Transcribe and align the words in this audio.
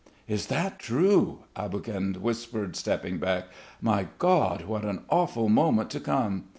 "Is 0.27 0.47
that 0.47 0.79
true?" 0.79 1.41
Aboguin 1.55 2.15
whispered, 2.15 2.75
stepping 2.75 3.19
back. 3.19 3.49
"My 3.81 4.07
God, 4.17 4.63
what 4.65 4.83
an 4.83 5.01
awful 5.11 5.47
moment 5.47 5.91
to 5.91 5.99
come! 5.99 6.45